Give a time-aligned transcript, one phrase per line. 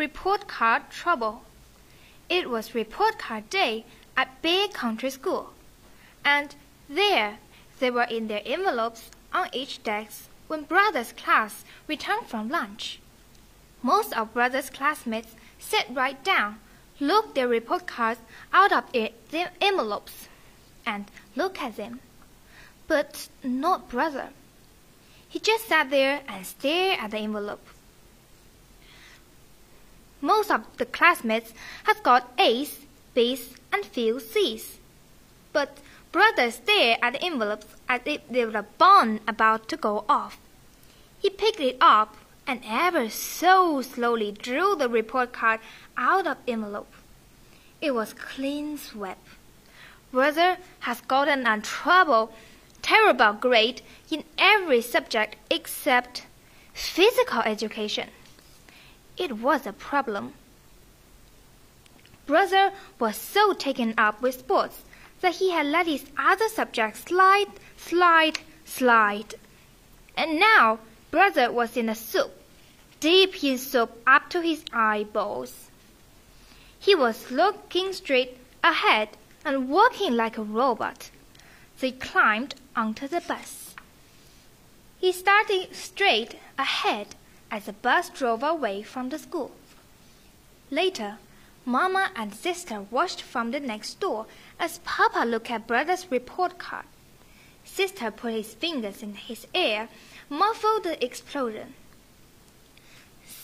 [0.00, 1.42] report card trouble.
[2.30, 3.84] It was report card day
[4.16, 5.50] at Big Country School,
[6.24, 6.54] and
[6.88, 7.36] there
[7.80, 12.98] they were in their envelopes on each desk when Brother's class returned from lunch.
[13.82, 16.60] Most of Brother's classmates sat right down,
[16.98, 18.20] looked their report cards
[18.54, 20.28] out of their envelopes,
[20.86, 22.00] and looked at them.
[22.88, 24.30] But not Brother.
[25.28, 27.66] He just sat there and stared at the envelope.
[30.20, 34.78] Most of the classmates had got A's, B's, and few C's.
[35.52, 35.78] But
[36.12, 40.38] Brother stared at the envelopes as if they were a bomb about to go off.
[41.20, 45.60] He picked it up and ever so slowly drew the report card
[45.96, 46.92] out of envelope.
[47.80, 49.26] It was clean swept.
[50.10, 52.32] Brother has gotten a trouble,
[52.82, 56.26] terrible grade in every subject except
[56.74, 58.08] physical education.
[59.20, 60.32] It was a problem.
[62.24, 64.82] Brother was so taken up with sports
[65.20, 69.34] that he had let his other subjects slide, slide, slide.
[70.16, 70.78] And now
[71.10, 72.32] Brother was in a soup,
[72.98, 75.68] deep in soup up to his eyeballs.
[76.78, 79.10] He was looking straight ahead
[79.44, 81.10] and walking like a robot.
[81.78, 83.74] They climbed onto the bus.
[84.98, 87.16] He started straight ahead
[87.50, 89.50] as the bus drove away from the school.
[90.70, 91.18] Later,
[91.64, 94.26] Mama and sister watched from the next door
[94.58, 96.86] as Papa looked at brother's report card.
[97.64, 99.88] Sister put his fingers in his ear,
[100.28, 101.74] muffled the explosion.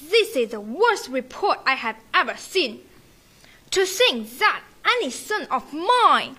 [0.00, 2.80] This is the worst report I have ever seen.
[3.72, 6.36] To think that any son of mine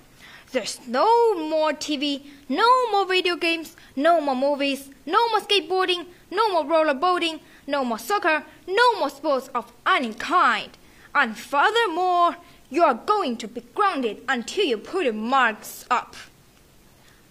[0.54, 6.52] there's no more TV, no more video games, no more movies, no more skateboarding, no
[6.54, 10.78] more rollerblading, no more soccer, no more sports of any kind.
[11.14, 12.38] And furthermore,
[12.70, 16.16] you are going to be grounded until you put your marks up.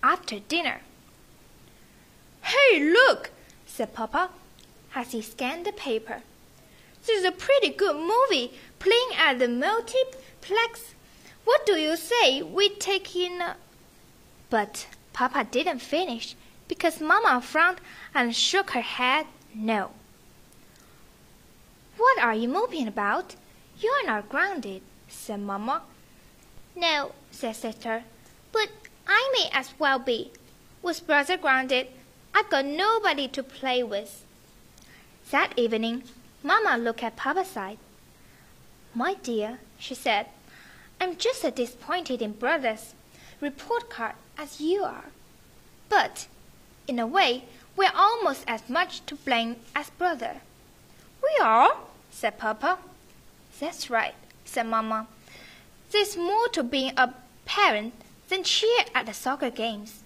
[0.02, 0.82] After dinner.
[2.42, 3.30] Hey, look,
[3.66, 4.30] said Papa
[4.94, 6.22] as he scanned the paper.
[7.04, 10.94] This is a pretty good movie playing at the multiplex
[11.46, 13.40] what do you say we take in?
[13.40, 13.56] A...
[14.50, 16.34] But Papa didn't finish
[16.66, 17.80] because Mamma frowned
[18.12, 19.92] and shook her head no.
[22.06, 23.34] What are you moping about?
[23.80, 25.82] You're not grounded, said Mamma.
[26.76, 28.04] No, said Sister,
[28.52, 28.68] but
[29.08, 30.30] I may as well be.
[30.82, 31.88] With brother grounded,
[32.32, 34.24] I've got nobody to play with.
[35.32, 36.04] That evening,
[36.44, 37.78] Mamma looked at Papa's side.
[38.94, 40.26] My dear, she said,
[41.00, 42.94] I'm just as disappointed in brother's
[43.40, 45.06] report card as you are.
[45.88, 46.28] But,
[46.86, 47.46] in a way,
[47.76, 50.36] we're almost as much to blame as brother.
[51.20, 51.76] We are,
[52.16, 52.78] said Papa.
[53.60, 54.14] That's right,
[54.46, 55.06] said Mamma.
[55.90, 57.12] There's more to being a
[57.44, 57.92] parent
[58.30, 60.02] than cheer at the soccer games.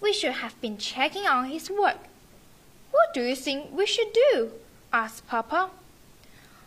[0.00, 1.98] We should have been checking on his work.
[2.90, 4.50] What do you think we should do?
[4.92, 5.70] asked Papa.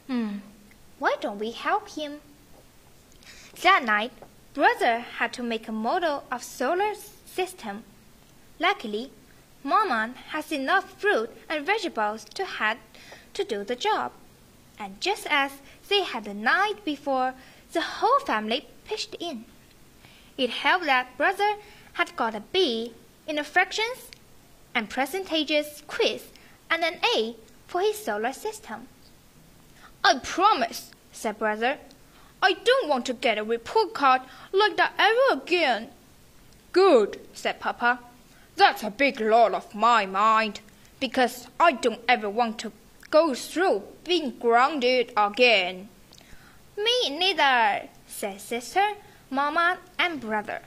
[0.07, 0.37] Hmm,
[0.99, 2.21] why don't we help him?
[3.63, 4.13] That night,
[4.53, 6.93] Brother had to make a model of solar
[7.25, 7.83] system.
[8.57, 9.11] Luckily,
[9.65, 12.77] Mama has enough fruit and vegetables to had
[13.33, 14.13] to do the job.
[14.79, 15.51] And just as
[15.89, 17.33] they had the night before,
[17.73, 19.45] the whole family pitched in.
[20.37, 21.55] It helped that Brother
[21.93, 22.93] had got a B
[23.27, 24.11] in the fractions
[24.75, 26.25] and percentages quiz
[26.69, 28.87] and an A for his solar system.
[30.03, 31.77] I promise, said Brother,
[32.41, 34.21] I don't want to get a report card
[34.53, 35.89] like that ever again.
[36.71, 37.99] Good, said Papa.
[38.55, 40.61] That's a big loss of my mind,
[40.99, 42.71] because I don't ever want to
[43.09, 45.89] go through being grounded again.
[46.77, 48.93] Me neither, said sister,
[49.29, 50.61] mamma, and brother.